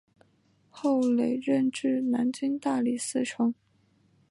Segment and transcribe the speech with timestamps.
[0.71, 3.53] 后累任至南京大理寺丞。